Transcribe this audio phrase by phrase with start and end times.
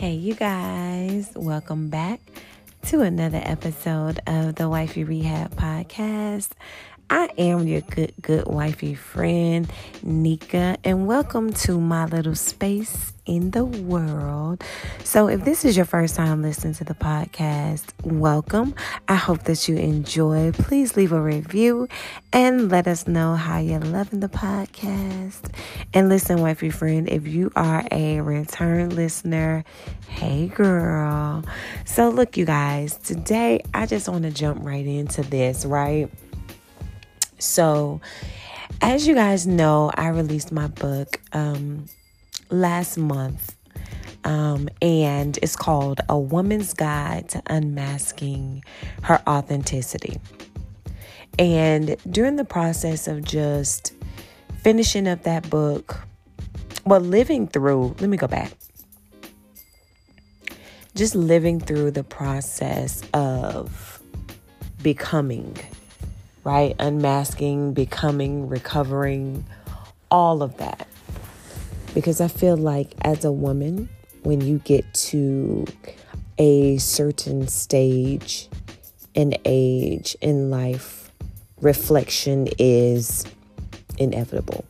[0.00, 2.22] Hey, you guys, welcome back
[2.86, 6.52] to another episode of the Wifey Rehab Podcast.
[7.12, 9.68] I am your good, good wifey friend,
[10.04, 14.62] Nika, and welcome to my little space in the world.
[15.02, 18.76] So, if this is your first time listening to the podcast, welcome.
[19.08, 20.52] I hope that you enjoy.
[20.52, 21.88] Please leave a review
[22.32, 25.52] and let us know how you're loving the podcast.
[25.92, 29.64] And listen, wifey friend, if you are a return listener,
[30.06, 31.42] hey girl.
[31.84, 36.08] So, look, you guys, today I just want to jump right into this, right?
[37.40, 38.00] So,
[38.82, 41.86] as you guys know, I released my book um,
[42.50, 43.56] last month,
[44.24, 48.62] um, and it's called A Woman's Guide to Unmasking
[49.02, 50.20] Her Authenticity.
[51.38, 53.94] And during the process of just
[54.58, 56.02] finishing up that book,
[56.84, 58.52] well, living through, let me go back.
[60.94, 64.02] Just living through the process of
[64.82, 65.56] becoming
[66.44, 66.74] right?
[66.78, 69.44] Unmasking, becoming, recovering,
[70.10, 70.86] all of that.
[71.94, 73.88] Because I feel like as a woman,
[74.22, 75.66] when you get to
[76.38, 78.48] a certain stage
[79.14, 81.10] and age in life,
[81.60, 83.24] reflection is
[83.98, 84.64] inevitable.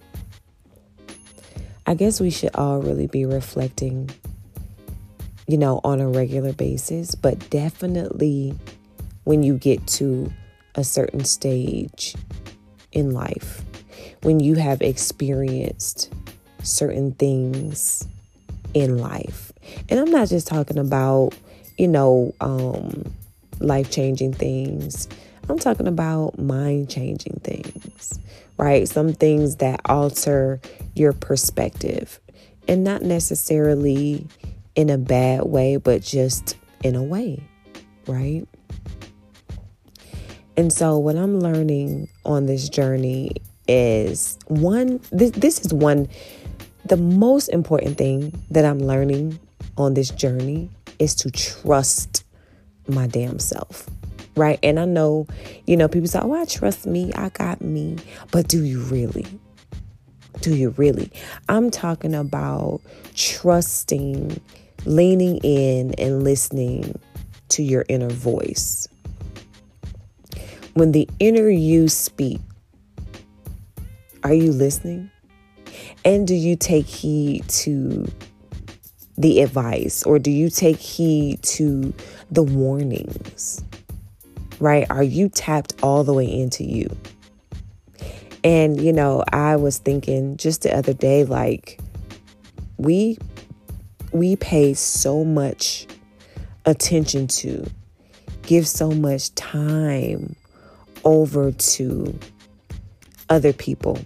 [1.87, 4.11] I guess we should all really be reflecting,
[5.47, 8.55] you know, on a regular basis, but definitely
[9.25, 10.33] when you get to
[10.81, 12.17] a certain stage
[12.93, 13.63] in life,
[14.23, 16.13] when you have experienced
[16.63, 18.07] certain things
[18.75, 19.53] in life.
[19.89, 21.31] And I'm not just talking about,
[21.79, 23.15] you know, um,
[23.61, 25.09] life changing things.
[25.49, 28.19] I'm talking about mind changing things,
[28.57, 28.89] right?
[28.89, 30.61] Some things that alter
[30.95, 32.21] your perspective
[32.69, 34.27] and not necessarily
[34.75, 37.43] in a bad way, but just in a way,
[38.07, 38.47] right?
[40.57, 43.33] And so, what I'm learning on this journey
[43.69, 46.09] is one, this, this is one,
[46.85, 49.39] the most important thing that I'm learning
[49.77, 50.69] on this journey
[50.99, 52.25] is to trust
[52.89, 53.89] my damn self.
[54.37, 54.59] Right.
[54.63, 55.27] And I know,
[55.67, 57.13] you know, people say, oh, I trust me.
[57.15, 57.97] I got me.
[58.31, 59.27] But do you really?
[60.41, 61.13] Do you really?
[61.49, 62.81] I'm talking about
[63.15, 64.41] trusting,
[64.85, 66.99] leaning in, and listening
[67.49, 68.89] to your inner voice
[70.81, 72.41] when the inner you speak,
[74.25, 75.11] are you listening?
[76.07, 78.11] And do you take heed to
[79.19, 81.93] the advice or do you take heed to
[82.31, 83.63] the warnings?
[84.59, 84.91] Right?
[84.91, 86.89] Are you tapped all the way into you?
[88.43, 91.79] And, you know, I was thinking just the other day, like,
[92.79, 93.19] we
[94.13, 95.87] we pay so much
[96.65, 97.71] attention to,
[98.45, 100.37] give so much time
[101.05, 102.19] over to
[103.29, 103.99] other people,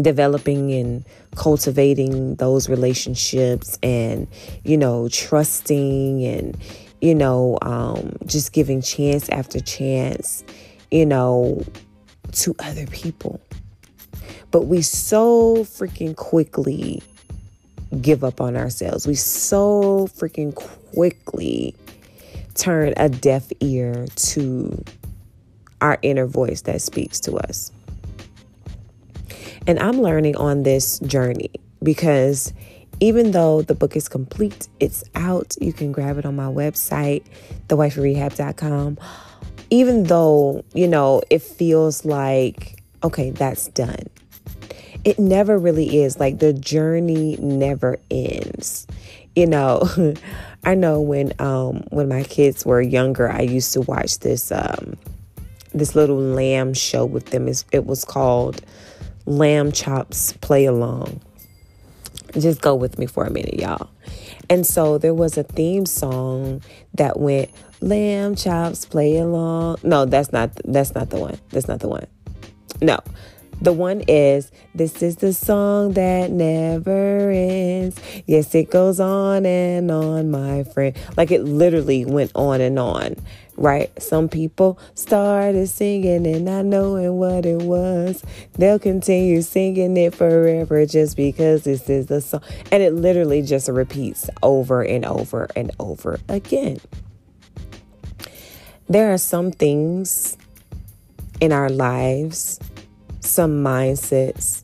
[0.00, 1.04] developing and
[1.34, 4.26] cultivating those relationships and,
[4.64, 6.56] you know, trusting and,
[7.00, 10.44] you know, um, just giving chance after chance,
[10.90, 11.62] you know,
[12.32, 13.40] to other people.
[14.50, 17.02] But we so freaking quickly
[18.00, 19.06] give up on ourselves.
[19.06, 21.74] We so freaking quickly
[22.54, 24.82] turn a deaf ear to
[25.80, 27.72] our inner voice that speaks to us.
[29.66, 31.50] And I'm learning on this journey
[31.82, 32.52] because
[33.00, 35.54] even though the book is complete, it's out.
[35.60, 37.24] You can grab it on my website,
[37.68, 38.98] thewifeyrehab.com.
[39.68, 44.06] Even though, you know, it feels like, okay, that's done.
[45.04, 46.18] It never really is.
[46.18, 48.86] Like the journey never ends.
[49.34, 49.88] You know,
[50.64, 54.96] I know when um when my kids were younger, I used to watch this um
[55.78, 57.48] this little lamb show with them.
[57.48, 58.62] It was called
[59.26, 61.20] Lamb Chops Play Along.
[62.38, 63.90] Just go with me for a minute, y'all.
[64.48, 66.62] And so there was a theme song
[66.94, 67.50] that went
[67.80, 69.76] Lamb Chops Play Along.
[69.82, 71.38] No, that's not that's not the one.
[71.50, 72.06] That's not the one.
[72.80, 72.98] No.
[73.62, 77.98] The one is This is the song that never ends.
[78.26, 80.94] Yes, it goes on and on, my friend.
[81.16, 83.16] Like it literally went on and on
[83.56, 83.90] right?
[84.00, 88.22] Some people started singing and not knowing what it was.
[88.54, 92.42] They'll continue singing it forever just because this is the song.
[92.70, 96.78] And it literally just repeats over and over and over again.
[98.88, 100.36] There are some things
[101.40, 102.60] in our lives,
[103.20, 104.62] some mindsets,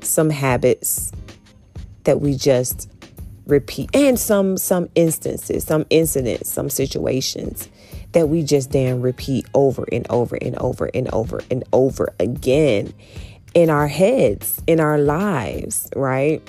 [0.00, 1.12] some habits
[2.04, 2.90] that we just
[3.46, 7.68] repeat and some some instances, some incidents, some situations
[8.12, 12.92] that we just damn repeat over and over and over and over and over again
[13.54, 16.42] in our heads, in our lives, right?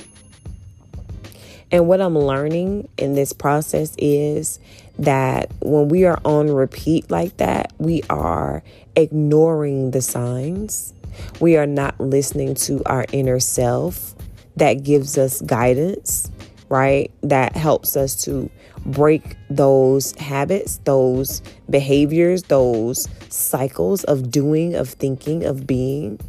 [1.71, 4.59] And what I'm learning in this process is
[4.97, 8.63] that when we are on repeat like that, we are
[8.95, 10.93] ignoring the signs.
[11.39, 14.15] We are not listening to our inner self
[14.55, 16.29] that gives us guidance,
[16.69, 17.11] right?
[17.21, 18.49] That helps us to
[18.85, 26.19] break those habits, those behaviors, those cycles of doing, of thinking, of being,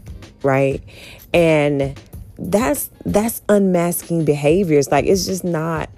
[0.43, 0.83] right?
[1.33, 1.99] And
[2.39, 4.91] that's that's unmasking behaviors.
[4.91, 5.91] Like it's just not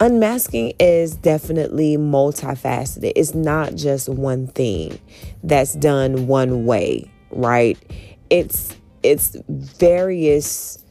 [0.00, 3.12] unmasking is definitely multifaceted.
[3.14, 4.98] It's not just one thing
[5.44, 7.78] that's done one way, right?
[8.30, 10.84] It's it's various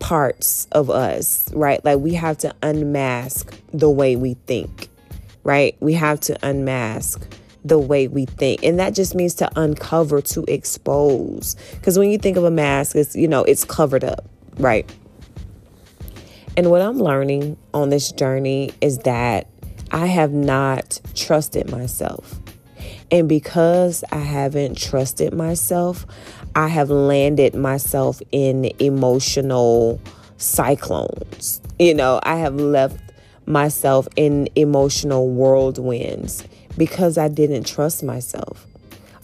[0.00, 1.84] parts of us, right?
[1.84, 4.88] Like we have to unmask the way we think,
[5.44, 5.76] right?
[5.80, 7.24] We have to unmask
[7.64, 8.64] the way we think.
[8.64, 11.54] And that just means to uncover, to expose.
[11.74, 14.24] Because when you think of a mask, it's, you know, it's covered up,
[14.58, 14.90] right?
[16.56, 19.46] And what I'm learning on this journey is that
[19.92, 22.40] I have not trusted myself.
[23.10, 26.06] And because I haven't trusted myself,
[26.54, 30.00] I have landed myself in emotional
[30.36, 31.60] cyclones.
[31.78, 32.98] You know, I have left
[33.46, 38.66] myself in emotional whirlwinds because I didn't trust myself.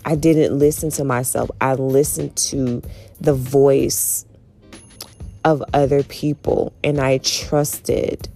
[0.04, 1.50] I didn't listen to myself.
[1.60, 2.82] I listened to
[3.20, 4.24] the voice
[5.44, 8.28] of other people and I trusted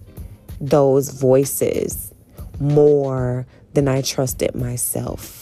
[0.59, 2.13] those voices
[2.59, 5.40] more than I trusted myself.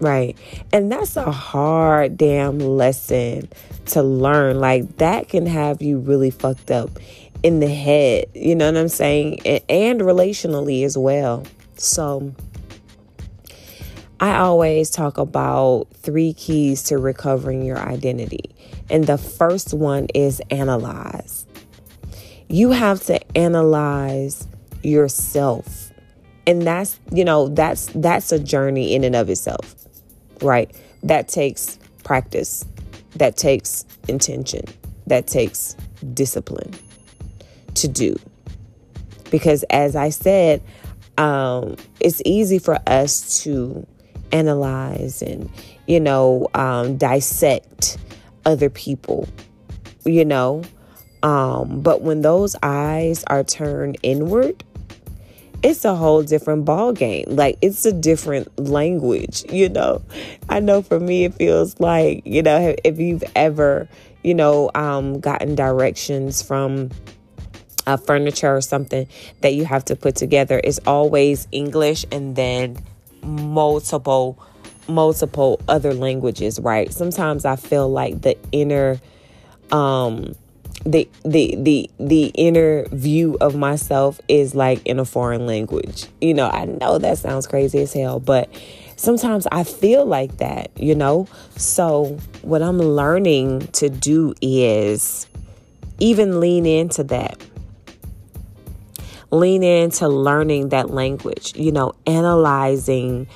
[0.00, 0.36] Right.
[0.72, 3.48] And that's a hard damn lesson
[3.86, 4.60] to learn.
[4.60, 6.98] Like, that can have you really fucked up
[7.42, 8.26] in the head.
[8.34, 9.40] You know what I'm saying?
[9.44, 11.44] And, and relationally as well.
[11.76, 12.32] So,
[14.20, 18.54] I always talk about three keys to recovering your identity.
[18.90, 21.46] And the first one is analyze.
[22.48, 24.46] You have to analyze
[24.82, 25.92] yourself.
[26.46, 29.77] And that's, you know, that's that's a journey in and of itself
[30.42, 30.70] right?
[31.02, 32.64] That takes practice,
[33.16, 34.64] that takes intention,
[35.06, 35.76] that takes
[36.14, 36.74] discipline
[37.74, 38.16] to do.
[39.30, 40.62] Because as I said,
[41.18, 43.86] um, it's easy for us to
[44.32, 45.50] analyze and,
[45.86, 47.98] you know, um, dissect
[48.44, 49.28] other people,
[50.04, 50.62] you know.
[51.22, 54.62] Um, but when those eyes are turned inward,
[55.62, 57.24] it's a whole different ball game.
[57.28, 60.02] Like it's a different language, you know.
[60.48, 63.88] I know for me it feels like, you know, if you've ever,
[64.22, 66.90] you know, um gotten directions from
[67.86, 69.08] a furniture or something
[69.40, 72.78] that you have to put together, it's always English and then
[73.22, 74.38] multiple
[74.86, 76.92] multiple other languages, right?
[76.92, 79.00] Sometimes I feel like the inner
[79.72, 80.34] um
[80.90, 86.06] the the the the inner view of myself is like in a foreign language.
[86.20, 88.48] You know, I know that sounds crazy as hell, but
[88.96, 91.26] sometimes I feel like that, you know?
[91.56, 95.26] So, what I'm learning to do is
[96.00, 97.42] even lean into that.
[99.30, 103.26] Lean into learning that language, you know, analyzing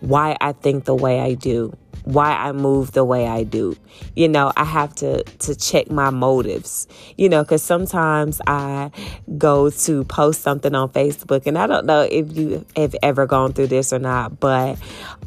[0.00, 1.76] why I think the way I do
[2.08, 3.76] why I move the way I do.
[4.16, 6.88] You know, I have to to check my motives.
[7.18, 8.90] You know, cuz sometimes I
[9.36, 13.52] go to post something on Facebook and I don't know if you have ever gone
[13.52, 14.78] through this or not, but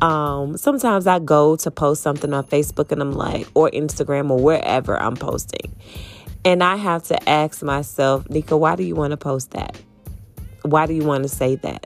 [0.02, 4.40] um sometimes I go to post something on Facebook and I'm like or Instagram or
[4.40, 5.76] wherever I'm posting.
[6.44, 9.78] And I have to ask myself, Nika, why do you want to post that?
[10.64, 11.86] Why do you want to say that?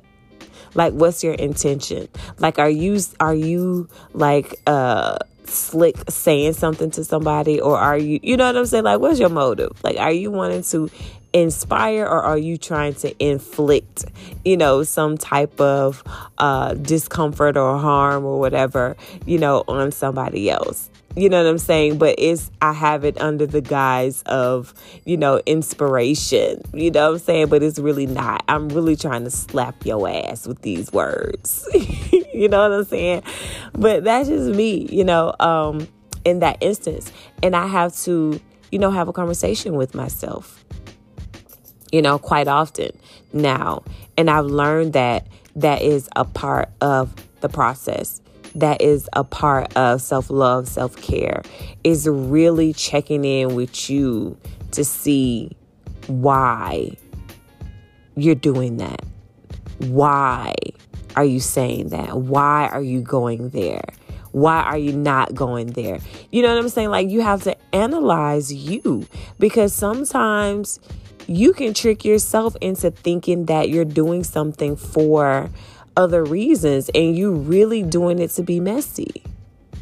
[0.75, 2.07] Like what's your intention?
[2.37, 8.19] Like are you are you like uh slick saying something to somebody or are you
[8.21, 8.83] you know what I'm saying?
[8.83, 9.83] Like what's your motive?
[9.83, 10.89] Like are you wanting to
[11.35, 14.05] inspire or are you trying to inflict
[14.45, 16.01] you know some type of
[16.37, 21.57] uh discomfort or harm or whatever you know on somebody else you know what I'm
[21.57, 21.97] saying?
[21.97, 24.73] But it's I have it under the guise of,
[25.05, 26.61] you know, inspiration.
[26.73, 27.47] You know what I'm saying?
[27.47, 28.43] But it's really not.
[28.49, 31.67] I'm really trying to slap your ass with these words.
[32.33, 33.23] you know what I'm saying?
[33.73, 35.87] But that's just me, you know, um,
[36.25, 37.11] in that instance.
[37.41, 38.39] And I have to,
[38.71, 40.65] you know, have a conversation with myself.
[41.91, 42.91] You know, quite often
[43.31, 43.83] now.
[44.17, 48.21] And I've learned that that is a part of the process
[48.55, 51.43] that is a part of self love, self care,
[51.83, 54.37] is really checking in with you
[54.71, 55.55] to see
[56.07, 56.95] why
[58.15, 59.03] you're doing that?
[59.79, 60.53] Why
[61.15, 62.17] are you saying that?
[62.17, 63.83] Why are you going there?
[64.31, 65.99] Why are you not going there?
[66.31, 66.89] You know what I'm saying?
[66.89, 69.07] Like, you have to analyze you
[69.39, 70.79] because sometimes
[71.27, 75.49] you can trick yourself into thinking that you're doing something for
[75.97, 79.23] other reasons and you really doing it to be messy.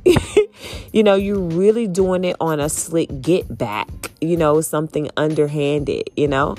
[0.92, 3.90] you know, you're really doing it on a slick get back,
[4.22, 6.56] you know, something underhanded, you know?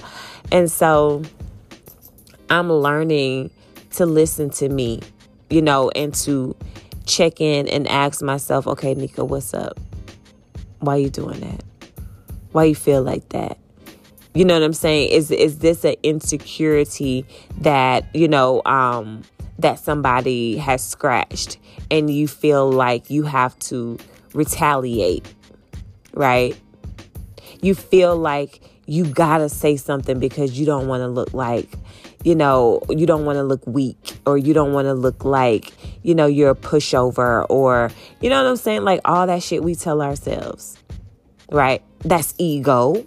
[0.51, 1.23] And so
[2.51, 3.51] I'm learning
[3.93, 5.01] to listen to me,
[5.51, 6.57] you know, and to
[7.07, 9.79] check in and ask myself, okay, Nika, what's up?
[10.81, 11.63] Why you doing that?
[12.53, 13.59] Why you feel like that?
[14.35, 15.11] You know what I'm saying?
[15.11, 17.25] Is is this an insecurity
[17.61, 19.23] that, you know, um
[19.59, 21.59] that somebody has scratched
[21.91, 23.99] and you feel like you have to
[24.33, 25.27] retaliate,
[26.13, 26.59] right?
[27.61, 31.79] You feel like you gotta say something because you don't want to look like,
[32.23, 35.73] you know, you don't want to look weak or you don't want to look like,
[36.03, 38.85] you know, you're a pushover or, you know what I'm saying?
[38.85, 40.77] Like all that shit we tell ourselves,
[41.51, 41.83] right?
[42.01, 43.07] That's ego,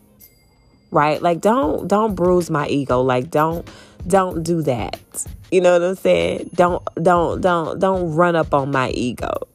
[0.92, 1.22] right?
[1.22, 3.01] Like don't, don't bruise my ego.
[3.01, 3.70] Like don't,
[4.08, 5.26] don't do that.
[5.52, 6.52] You know what I'm saying?
[6.54, 9.48] Don't, don't, don't, don't run up on my ego,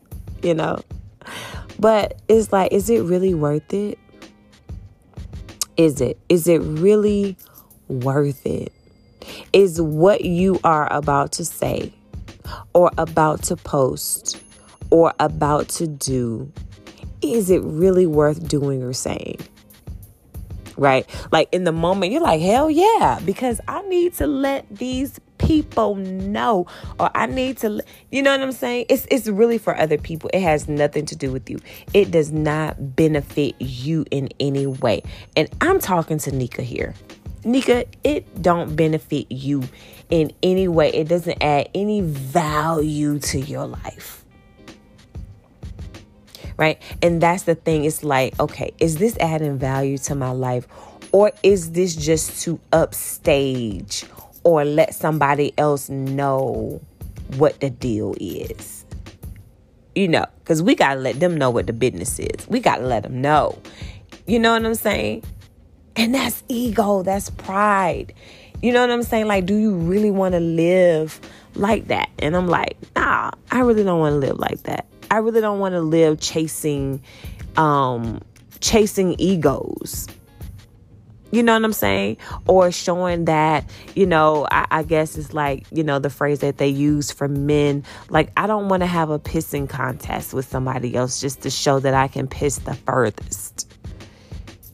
[0.43, 0.81] you know?
[1.79, 3.99] But it's like, is it really worth it?
[5.77, 6.19] Is it?
[6.29, 7.37] Is it really
[7.89, 8.73] worth it?
[9.53, 11.93] Is what you are about to say
[12.75, 14.43] or about to post
[14.91, 16.53] or about to do,
[17.23, 19.39] is it really worth doing or saying?
[20.77, 21.09] Right?
[21.31, 25.97] Like in the moment, you're like, hell yeah, because I need to let these people
[25.97, 26.67] know
[27.01, 28.87] or I need to you know what I'm saying?
[28.89, 30.31] It's it's really for other people.
[30.33, 31.59] It has nothing to do with you.
[31.93, 35.03] It does not benefit you in any way.
[35.37, 36.95] And I'm talking to Nika here.
[37.45, 39.65] Nika, it don't benefit you
[40.11, 40.91] in any way.
[40.91, 44.22] It doesn't add any value to your life.
[46.63, 46.81] Right?
[47.03, 47.87] And that's the thing.
[47.87, 50.69] It's like, okay, is this adding value to my life?
[51.11, 54.05] Or is this just to upstage
[54.45, 56.81] or let somebody else know
[57.37, 58.85] what the deal is?
[59.97, 62.47] You know, because we got to let them know what the business is.
[62.47, 63.59] We got to let them know.
[64.29, 65.25] You know what I'm saying?
[65.97, 68.15] And that's ego, that's pride.
[68.63, 69.27] You know what I'm saying?
[69.27, 71.19] Like, do you really want to live
[71.57, 72.09] like that?
[72.21, 74.87] And I'm like, nah, I really don't want to live like that.
[75.13, 77.03] I really don't want to live chasing
[77.59, 78.23] um
[78.61, 80.09] chasing egos.
[81.31, 82.17] You know what I'm saying?
[82.47, 86.59] Or showing that, you know, I, I, guess it's like, you know, the phrase that
[86.59, 87.85] they use for men.
[88.11, 91.81] Like, I don't want to have a pissing contest with somebody else just to show
[91.81, 93.73] that I can piss the furthest.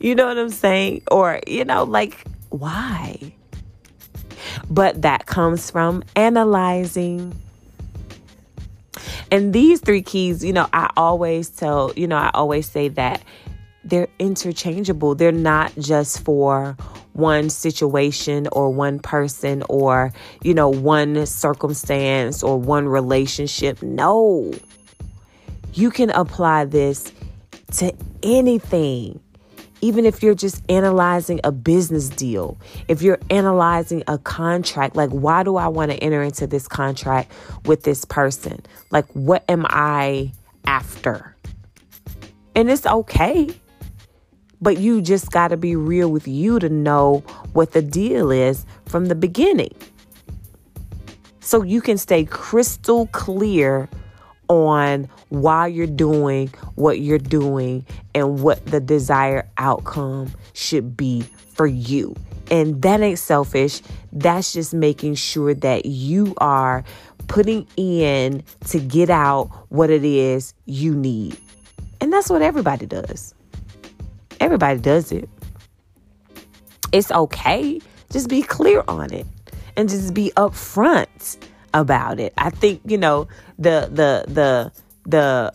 [0.01, 1.03] You know what I'm saying?
[1.13, 3.35] Or, you know, like, why?
[4.69, 7.37] But that comes from analyzing.
[9.31, 13.23] And these three keys, you know, I always tell, you know, I always say that
[13.85, 15.15] they're interchangeable.
[15.15, 16.77] They're not just for
[17.13, 23.83] one situation or one person or, you know, one circumstance or one relationship.
[23.83, 24.53] No.
[25.75, 27.13] You can apply this
[27.79, 29.21] to anything
[29.81, 32.59] even if you're just analyzing a business deal,
[32.89, 37.33] if you're analyzing a contract, like, why do I want to enter into this contract
[37.65, 38.61] with this person?
[38.91, 40.33] Like, what am I
[40.65, 41.37] after?
[42.55, 43.49] And it's okay.
[44.61, 47.21] But you just got to be real with you to know
[47.53, 49.75] what the deal is from the beginning.
[51.39, 53.89] So you can stay crystal clear
[54.49, 61.23] on why you're doing what you're doing and what the desired outcome should be
[61.55, 62.15] for you.
[62.51, 63.83] And that ain't selfish.
[64.13, 66.83] That's just making sure that you are
[67.27, 71.37] putting in to get out what it is you need.
[72.01, 73.35] And that's what everybody does.
[74.41, 75.29] Everybody does it.
[76.93, 77.81] It's okay.
[78.11, 79.27] Just be clear on it
[79.77, 81.37] and just be upfront
[81.75, 82.33] about it.
[82.39, 84.73] I think, you know, the the the
[85.09, 85.53] the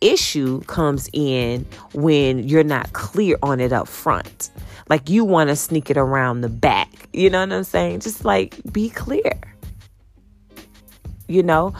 [0.00, 4.50] issue comes in when you're not clear on it up front.
[4.88, 6.90] Like you want to sneak it around the back.
[7.12, 8.00] You know what I'm saying?
[8.00, 9.32] Just like be clear.
[11.28, 11.72] You know?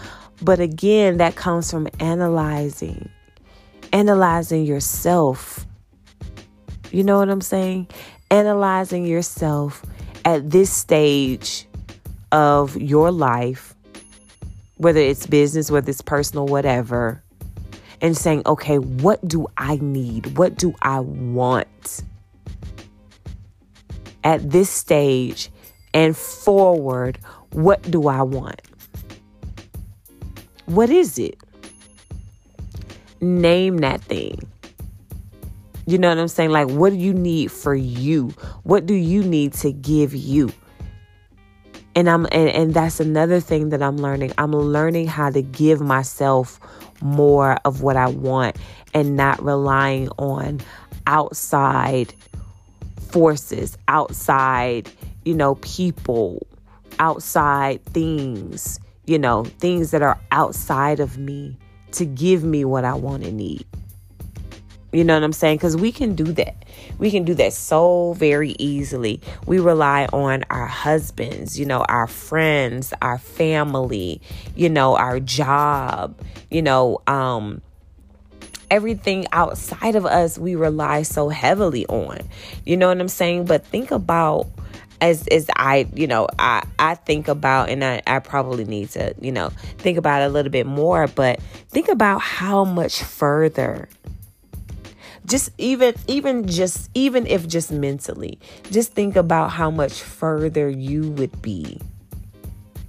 [0.42, 3.09] But again, that comes from analyzing.
[3.92, 5.66] Analyzing yourself.
[6.90, 7.88] You know what I'm saying?
[8.30, 9.85] Analyzing yourself
[10.25, 11.66] at this stage
[12.33, 13.75] of your life
[14.76, 17.23] whether it's business, whether it's personal, whatever,
[18.00, 20.37] and saying, okay, what do I need?
[20.37, 22.02] What do I want?
[24.23, 25.50] At this stage,
[25.97, 27.18] and forward,
[27.52, 28.61] what do I want?
[30.66, 31.38] What is it?
[33.23, 34.38] Name that thing.
[35.87, 36.50] You know what I'm saying?
[36.50, 38.28] Like, what do you need for you?
[38.64, 40.52] What do you need to give you?
[41.97, 44.33] And I'm and, and that's another thing that I'm learning.
[44.37, 46.61] I'm learning how to give myself
[47.00, 48.57] more of what I want
[48.95, 50.61] and not relying on
[51.07, 52.12] outside
[53.09, 54.91] forces, outside,
[55.25, 56.47] you know, people,
[56.99, 61.57] outside things, you know, things that are outside of me
[61.93, 63.65] to give me what I want and need.
[64.97, 65.59] You know what I'm saying?
[65.59, 66.55] Because we can do that.
[66.99, 69.21] We can do that so very easily.
[69.45, 74.23] We rely on our husbands, you know, our friends, our family,
[74.55, 76.19] you know, our job,
[76.50, 77.61] you know, um,
[78.71, 82.26] everything outside of us we rely so heavily on.
[82.65, 83.45] You know what I'm saying?
[83.45, 84.47] But think about
[85.03, 89.15] as as I, you know, I I think about and I, I probably need to,
[89.21, 91.38] you know, think about it a little bit more, but
[91.69, 93.91] think about how much further
[95.26, 98.38] just even even just even if just mentally
[98.71, 101.78] just think about how much further you would be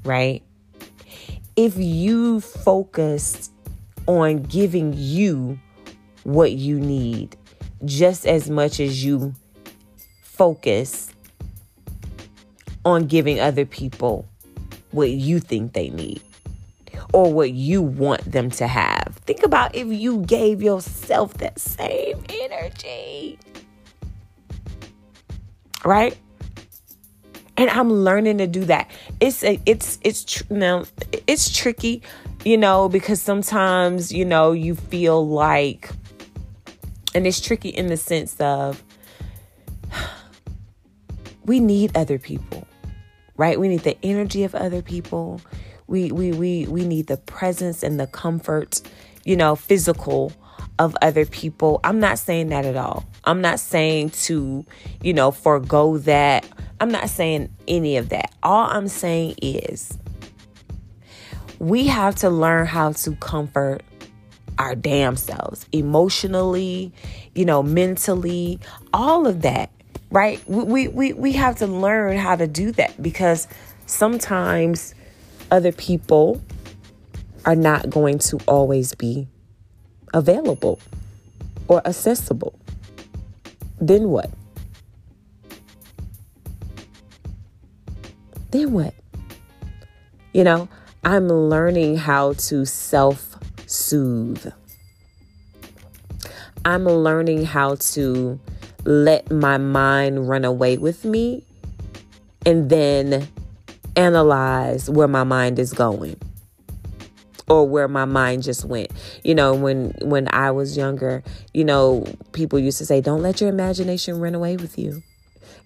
[0.07, 0.41] right?
[1.55, 3.51] If you focused
[4.07, 5.59] on giving you
[6.23, 7.35] what you need
[7.85, 9.33] just as much as you
[10.21, 11.11] focus
[12.85, 14.25] on giving other people
[14.91, 16.21] what you think they need
[17.13, 19.19] or what you want them to have.
[19.25, 23.39] Think about if you gave yourself that same energy.
[25.85, 26.17] Right?
[27.55, 28.89] And I'm learning to do that.
[29.19, 30.85] It's a, it's it's tr- now
[31.25, 32.03] it's tricky,
[32.45, 35.89] you know, because sometimes, you know, you feel like
[37.15, 38.83] and it's tricky in the sense of
[41.45, 42.67] we need other people.
[43.37, 43.59] Right?
[43.59, 45.41] We need the energy of other people
[45.87, 48.81] we we we we need the presence and the comfort,
[49.25, 50.33] you know, physical
[50.79, 51.79] of other people.
[51.83, 53.05] I'm not saying that at all.
[53.23, 54.65] I'm not saying to,
[55.01, 56.47] you know, forego that.
[56.79, 58.33] I'm not saying any of that.
[58.43, 59.97] All I'm saying is
[61.59, 63.81] we have to learn how to comfort
[64.59, 66.91] our damn selves emotionally,
[67.35, 68.59] you know, mentally,
[68.93, 69.71] all of that,
[70.11, 70.41] right?
[70.47, 73.47] We, we, we have to learn how to do that because
[73.85, 74.95] sometimes
[75.51, 76.41] other people
[77.45, 79.27] are not going to always be
[80.13, 80.79] available
[81.67, 82.57] or accessible.
[83.79, 84.29] Then what?
[88.51, 88.93] Then what?
[90.33, 90.69] You know,
[91.03, 94.51] I'm learning how to self soothe.
[96.65, 98.39] I'm learning how to
[98.83, 101.45] let my mind run away with me
[102.45, 103.27] and then
[103.97, 106.15] analyze where my mind is going
[107.49, 108.91] or where my mind just went.
[109.23, 113.41] You know, when when I was younger, you know, people used to say don't let
[113.41, 115.03] your imagination run away with you.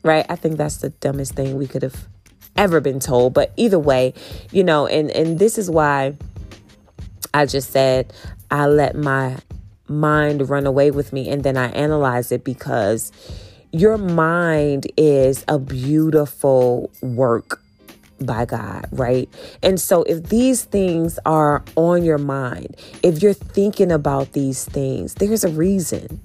[0.04, 0.26] Right?
[0.30, 2.08] I think that's the dumbest thing we could have
[2.56, 4.14] ever been told, but either way,
[4.52, 6.18] you know, and and this is why
[7.34, 8.14] I just said
[8.50, 9.38] I let my
[9.88, 13.12] mind run away with me and then I analyze it because
[13.72, 17.62] your mind is a beautiful work
[18.26, 19.30] by God, right?
[19.62, 25.16] And so if these things are on your mind, if you're thinking about these things,
[25.16, 26.22] there's a reason.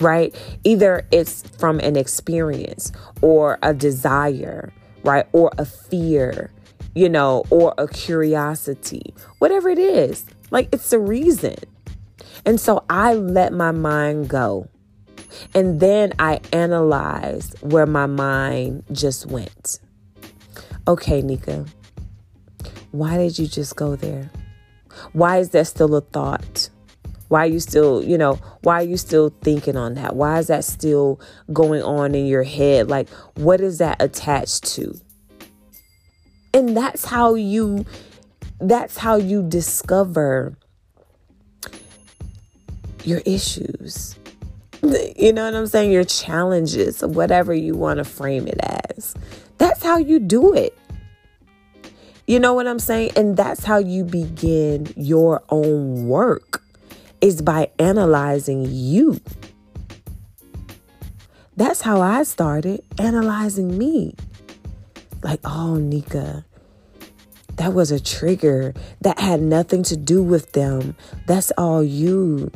[0.00, 0.34] Right?
[0.64, 4.72] Either it's from an experience or a desire,
[5.04, 5.26] right?
[5.32, 6.50] Or a fear,
[6.94, 10.24] you know, or a curiosity, whatever it is.
[10.50, 11.54] Like it's a reason.
[12.44, 14.68] And so I let my mind go.
[15.54, 19.78] And then I analyze where my mind just went.
[20.88, 21.64] Okay, Nika,
[22.90, 24.30] why did you just go there?
[25.12, 26.70] Why is that still a thought?
[27.28, 30.16] Why are you still, you know, why are you still thinking on that?
[30.16, 31.20] Why is that still
[31.52, 32.88] going on in your head?
[32.90, 35.00] Like, what is that attached to?
[36.52, 37.86] And that's how you,
[38.60, 40.56] that's how you discover
[43.04, 44.16] your issues.
[45.16, 45.92] You know what I'm saying?
[45.92, 49.14] Your challenges, whatever you want to frame it as.
[49.62, 50.76] That's how you do it.
[52.26, 53.12] You know what I'm saying?
[53.14, 56.64] And that's how you begin your own work
[57.20, 59.20] is by analyzing you.
[61.56, 64.16] That's how I started analyzing me.
[65.22, 66.44] Like, oh, Nika,
[67.54, 70.96] that was a trigger that had nothing to do with them.
[71.28, 72.50] That's all you.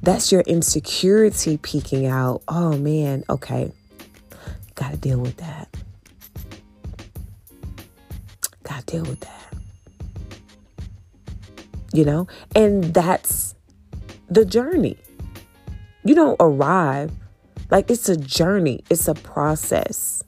[0.00, 2.40] That's your insecurity peeking out.
[2.48, 3.70] Oh man, okay.
[4.76, 5.67] Got to deal with that.
[8.88, 9.54] Deal with that?
[11.92, 12.26] You know?
[12.54, 13.54] And that's
[14.28, 14.96] the journey.
[16.04, 17.12] You don't arrive.
[17.70, 20.22] Like it's a journey, it's a process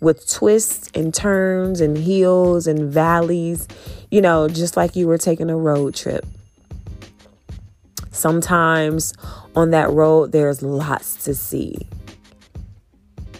[0.00, 3.68] with twists and turns and hills and valleys,
[4.10, 6.24] you know, just like you were taking a road trip.
[8.10, 9.12] Sometimes
[9.54, 11.86] on that road, there's lots to see.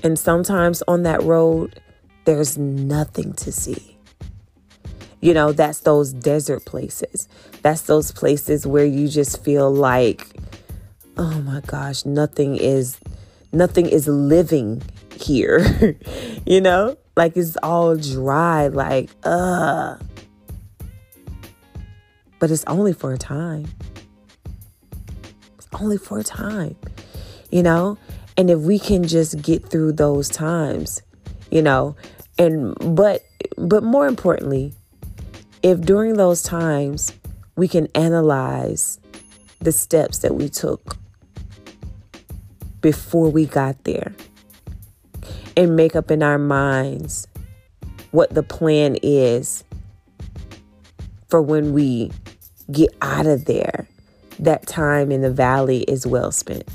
[0.02, 1.80] And sometimes on that road,
[2.24, 3.89] there's nothing to see.
[5.20, 7.28] You know, that's those desert places.
[7.62, 10.26] That's those places where you just feel like,
[11.16, 12.98] oh my gosh, nothing is
[13.52, 14.82] nothing is living
[15.14, 15.96] here.
[16.46, 16.96] you know?
[17.16, 19.96] Like it's all dry, like, uh.
[22.38, 23.66] But it's only for a time.
[25.58, 26.76] It's only for a time.
[27.50, 27.98] You know?
[28.38, 31.02] And if we can just get through those times,
[31.50, 31.94] you know,
[32.38, 33.22] and but
[33.58, 34.72] but more importantly,
[35.62, 37.12] if during those times
[37.56, 38.98] we can analyze
[39.60, 40.96] the steps that we took
[42.80, 44.14] before we got there
[45.56, 47.26] and make up in our minds
[48.10, 49.64] what the plan is
[51.28, 52.10] for when we
[52.72, 53.86] get out of there,
[54.38, 56.68] that time in the valley is well spent.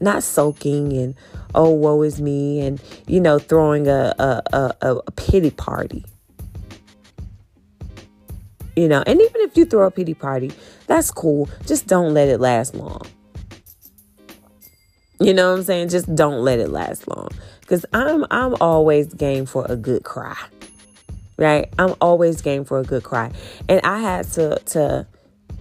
[0.00, 1.14] Not sulking and,
[1.54, 6.04] oh, woe is me, and, you know, throwing a, a, a, a pity party.
[8.76, 10.50] You know, and even if you throw a pity party,
[10.86, 11.48] that's cool.
[11.66, 13.02] Just don't let it last long.
[15.20, 15.90] You know what I'm saying?
[15.90, 17.28] Just don't let it last long.
[17.66, 20.36] Cause I'm I'm always game for a good cry.
[21.38, 21.72] Right?
[21.78, 23.30] I'm always game for a good cry.
[23.68, 25.06] And I had to to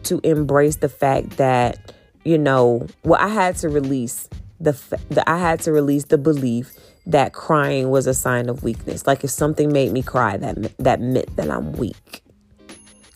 [0.04, 1.94] to embrace the fact that,
[2.24, 4.28] you know, well, I had to release
[4.60, 4.72] the,
[5.10, 6.74] the I had to release the belief
[7.06, 9.08] that crying was a sign of weakness.
[9.08, 12.21] Like if something made me cry, that that meant that I'm weak.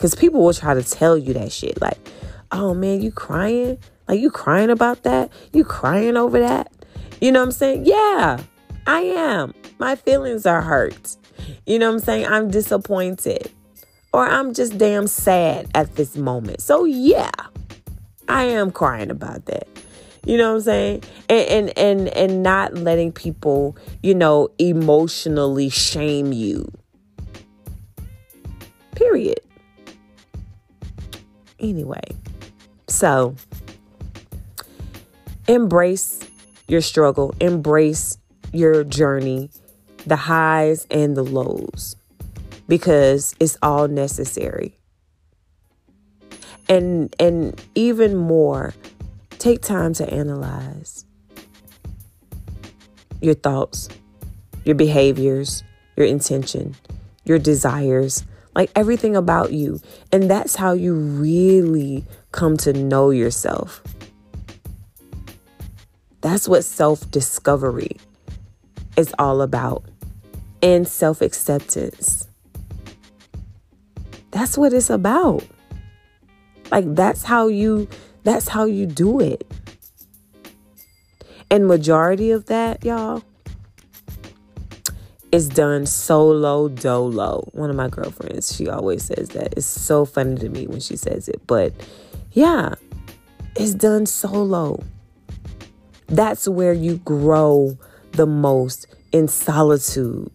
[0.06, 1.82] Cause people will try to tell you that shit.
[1.82, 1.98] Like,
[2.52, 3.80] oh man, you crying?
[4.08, 5.32] Like, you crying about that?
[5.52, 6.72] You crying over that?
[7.20, 7.88] You know what I'm saying?
[7.88, 8.38] Yeah,
[8.86, 9.56] I am.
[9.80, 11.18] My feelings are hurt.
[11.66, 12.28] You know what I'm saying?
[12.28, 13.52] I'm disappointed.
[14.14, 16.62] Or I'm just damn sad at this moment.
[16.62, 17.32] So, yeah,
[18.28, 19.68] I am crying about that.
[20.24, 21.04] You know what I'm saying?
[21.30, 26.72] And and and, and not letting people, you know, emotionally shame you.
[28.92, 29.40] Period.
[31.60, 32.04] Anyway,
[32.88, 33.36] so
[35.48, 36.20] embrace
[36.68, 38.18] your struggle, embrace
[38.52, 39.50] your journey,
[40.06, 41.96] the highs and the lows,
[42.68, 44.78] because it's all necessary.
[46.68, 48.74] And and even more,
[49.38, 51.06] take time to analyze
[53.22, 53.90] your thoughts,
[54.64, 55.64] your behaviors,
[55.96, 56.76] your intention,
[57.24, 59.80] your desires, like everything about you.
[60.12, 63.84] And that's how you really come to know yourself.
[66.22, 67.98] That's what self discovery
[68.98, 69.84] is all about
[70.64, 72.28] and self acceptance.
[74.32, 75.44] That's what it's about.
[76.72, 77.88] Like that's how you
[78.24, 79.46] that's how you do it.
[81.52, 83.24] And majority of that, y'all,
[85.36, 87.50] is done solo dolo.
[87.52, 89.54] One of my girlfriends, she always says that.
[89.58, 91.46] It's so funny to me when she says it.
[91.46, 91.74] But
[92.32, 92.76] yeah,
[93.58, 94.82] it's done solo.
[96.08, 97.78] That's where you grow
[98.14, 100.32] the most in solitude.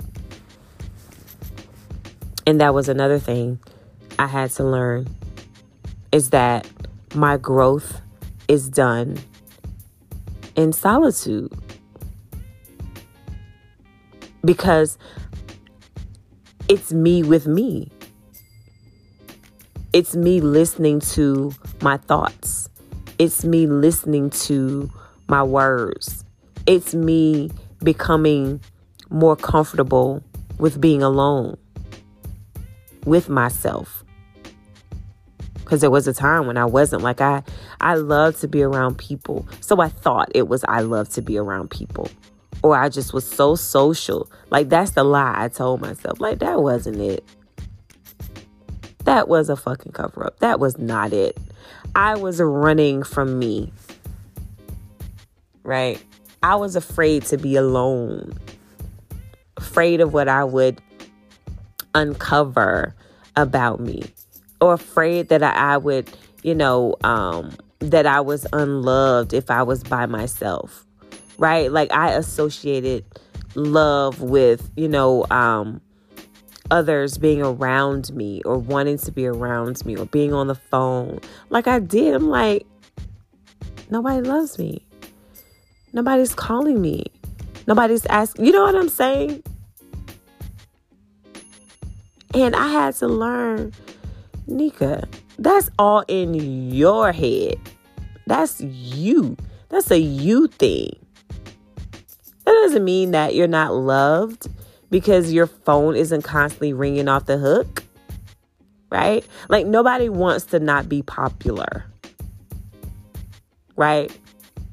[2.46, 3.58] And that was another thing
[4.18, 5.08] I had to learn
[6.12, 6.68] is that
[7.14, 8.02] my growth
[8.48, 9.18] is done
[10.56, 11.50] in solitude.
[14.44, 14.98] Because
[16.68, 17.90] it's me with me.
[19.92, 22.68] It's me listening to my thoughts.
[23.18, 24.88] It's me listening to
[25.28, 26.24] my words.
[26.66, 27.50] It's me
[27.82, 28.60] becoming
[29.10, 30.22] more comfortable
[30.58, 31.56] with being alone
[33.04, 34.04] with myself.
[35.64, 37.42] Cuz there was a time when I wasn't like I
[37.80, 39.46] I love to be around people.
[39.60, 42.08] So I thought it was I love to be around people.
[42.62, 44.30] Or I just was so social.
[44.50, 46.20] Like that's the lie I told myself.
[46.20, 47.24] Like that wasn't it.
[49.04, 50.38] That was a fucking cover up.
[50.40, 51.38] That was not it.
[51.94, 53.72] I was running from me
[55.62, 56.02] right?
[56.42, 58.38] I was afraid to be alone,
[59.56, 60.80] afraid of what I would
[61.94, 62.94] uncover
[63.36, 64.04] about me,
[64.60, 66.10] or afraid that I would,
[66.42, 70.84] you know, um, that I was unloved if I was by myself,
[71.40, 71.72] right?
[71.72, 73.04] Like I associated
[73.54, 75.80] love with, you know, um,
[76.70, 81.18] others being around me or wanting to be around me or being on the phone
[81.48, 82.14] like I did.
[82.14, 82.66] I'm like,
[83.88, 84.86] nobody loves me.
[85.92, 87.06] Nobody's calling me.
[87.66, 88.44] Nobody's asking.
[88.44, 89.42] You know what I'm saying?
[92.34, 93.72] And I had to learn,
[94.46, 96.34] Nika, that's all in
[96.70, 97.56] your head.
[98.26, 99.36] That's you.
[99.70, 100.90] That's a you thing.
[102.62, 104.48] Doesn't mean that you're not loved
[104.90, 107.84] because your phone isn't constantly ringing off the hook,
[108.90, 109.24] right?
[109.48, 111.86] Like nobody wants to not be popular,
[113.76, 114.16] right?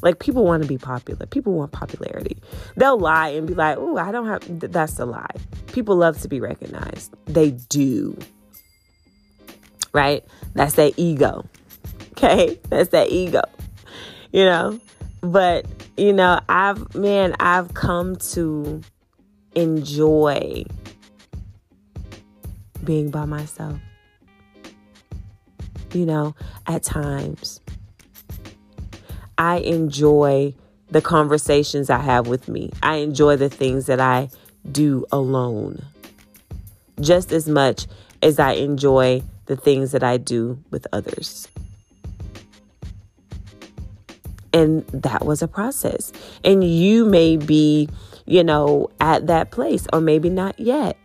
[0.01, 1.25] Like people want to be popular.
[1.27, 2.37] People want popularity.
[2.75, 5.35] They'll lie and be like, "Oh, I don't have." That's a lie.
[5.71, 7.15] People love to be recognized.
[7.25, 8.17] They do.
[9.93, 10.25] Right?
[10.53, 11.45] That's that ego.
[12.17, 12.59] Okay?
[12.69, 13.43] That's that ego.
[14.31, 14.79] You know?
[15.31, 15.65] But,
[15.97, 18.81] you know, I've man, I've come to
[19.55, 20.63] enjoy
[22.83, 23.77] being by myself.
[25.93, 26.35] You know,
[26.65, 27.59] at times
[29.37, 30.53] I enjoy
[30.89, 32.71] the conversations I have with me.
[32.81, 34.29] I enjoy the things that I
[34.71, 35.83] do alone
[37.01, 37.85] just as much
[38.23, 41.47] as I enjoy the things that I do with others.
[44.57, 46.11] And that was a process.
[46.43, 47.87] And you may be,
[48.25, 50.97] you know, at that place or maybe not yet.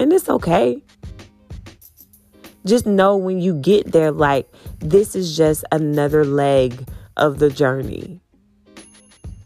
[0.00, 0.82] And it's okay.
[2.66, 8.20] Just know when you get there, like, this is just another leg of the journey,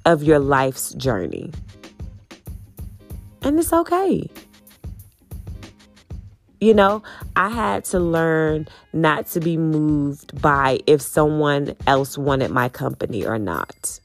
[0.06, 1.52] of your life's journey.
[3.42, 4.30] And it's okay.
[6.60, 7.02] You know,
[7.34, 13.26] I had to learn not to be moved by if someone else wanted my company
[13.26, 14.00] or not.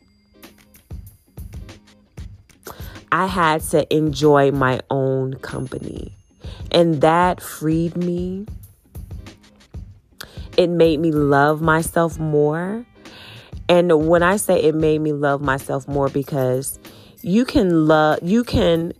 [3.11, 6.13] I had to enjoy my own company.
[6.71, 8.45] And that freed me
[10.57, 12.85] it made me love myself more.
[13.69, 16.77] And when I say it made me love myself more because
[17.21, 18.93] you can love you can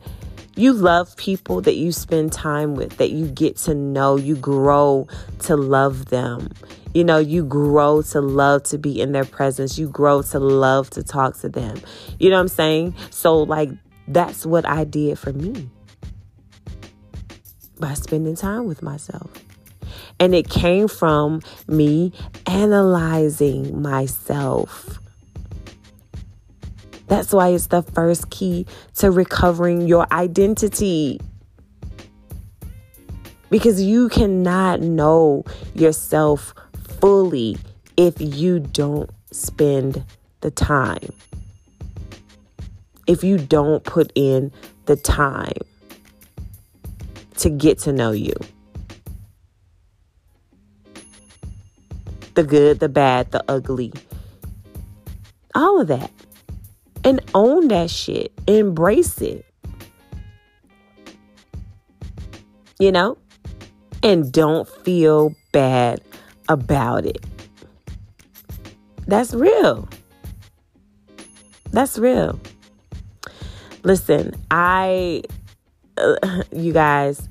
[0.56, 5.08] you love people that you spend time with, that you get to know, you grow
[5.40, 6.50] to love them.
[6.94, 9.80] You know, you grow to love to be in their presence.
[9.80, 11.80] You grow to love to talk to them.
[12.20, 12.96] You know what I'm saying?
[13.12, 13.70] So, like,
[14.08, 15.70] that's what I did for me
[17.80, 19.32] by spending time with myself.
[20.20, 22.12] And it came from me
[22.46, 25.01] analyzing myself.
[27.12, 31.20] That's why it's the first key to recovering your identity.
[33.50, 35.44] Because you cannot know
[35.76, 36.54] yourself
[37.02, 37.58] fully
[37.98, 40.06] if you don't spend
[40.40, 41.12] the time.
[43.08, 44.54] If you don't put in
[44.86, 45.52] the time
[47.40, 48.36] to get to know you.
[52.34, 53.92] the good, the bad, the ugly.
[55.54, 56.10] All of that.
[57.04, 58.32] And own that shit.
[58.48, 59.46] Embrace it.
[62.80, 63.18] You know?
[64.04, 66.02] And don't feel bad
[66.50, 67.24] about it.
[69.08, 69.88] That's real.
[71.72, 72.40] That's real.
[73.84, 75.24] Listen, I,
[75.98, 77.28] uh, you guys,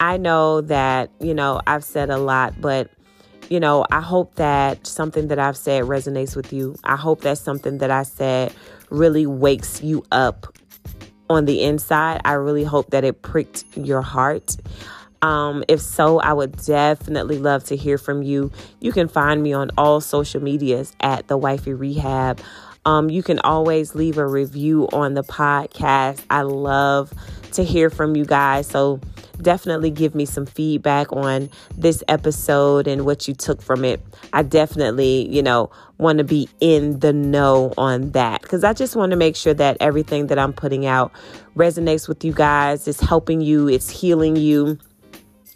[0.00, 2.90] I know that, you know, I've said a lot, but
[3.50, 6.76] you know, I hope that something that I've said resonates with you.
[6.84, 8.54] I hope that something that I said
[8.90, 10.56] really wakes you up
[11.30, 12.20] on the inside.
[12.24, 14.56] I really hope that it pricked your heart.
[15.22, 18.52] Um, if so, I would definitely love to hear from you.
[18.80, 22.40] You can find me on all social medias at the Wifey Rehab.
[22.84, 26.22] Um, you can always leave a review on the podcast.
[26.28, 27.12] I love
[27.52, 28.66] to hear from you guys.
[28.66, 29.00] So
[29.42, 34.00] definitely give me some feedback on this episode and what you took from it.
[34.32, 38.96] I definitely, you know, want to be in the know on that because I just
[38.96, 41.12] want to make sure that everything that I'm putting out
[41.56, 44.78] resonates with you guys, it's helping you, it's healing you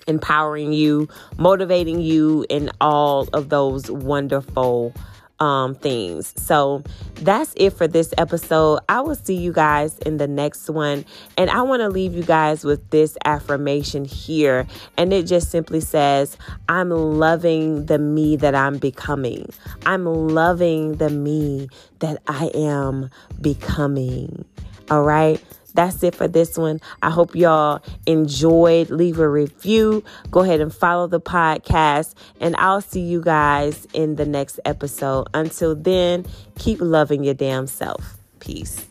[0.08, 4.92] empowering you, motivating you, and all of those wonderful
[5.40, 6.34] um, things.
[6.36, 6.82] So
[7.14, 8.80] that's it for this episode.
[8.88, 11.04] I will see you guys in the next one.
[11.36, 14.66] And I want to leave you guys with this affirmation here.
[14.96, 16.36] And it just simply says,
[16.68, 19.48] I'm loving the me that I'm becoming.
[19.86, 21.68] I'm loving the me
[22.00, 24.44] that I am becoming.
[24.90, 25.42] All right
[25.74, 26.80] that's it for this one.
[27.02, 28.90] I hope y'all enjoyed.
[28.90, 30.02] Leave a review.
[30.30, 32.14] Go ahead and follow the podcast.
[32.40, 35.28] And I'll see you guys in the next episode.
[35.34, 36.26] Until then,
[36.58, 38.18] keep loving your damn self.
[38.40, 38.86] Peace.